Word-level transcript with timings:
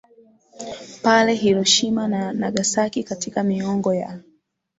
pale 1.03 1.33
Hiroshima 1.35 2.07
na 2.07 2.33
Nagasaki 2.33 3.03
Katika 3.03 3.43
miongo 3.43 3.93
ya 3.93 4.19